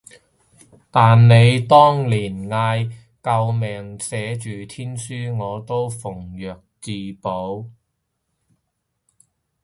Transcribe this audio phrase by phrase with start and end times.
[0.89, 7.67] 但你當年份嗌救命寫作天書，我都奉若至寶